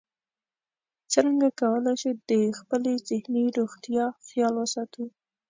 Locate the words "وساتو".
4.57-5.03